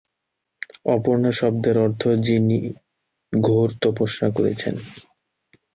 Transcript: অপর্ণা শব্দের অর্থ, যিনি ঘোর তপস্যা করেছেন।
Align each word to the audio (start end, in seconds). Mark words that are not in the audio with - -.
অপর্ণা 0.85 1.31
শব্দের 1.31 1.75
অর্থ, 1.77 2.01
যিনি 2.25 2.57
ঘোর 3.33 3.69
তপস্যা 3.81 4.27
করেছেন। 4.37 4.75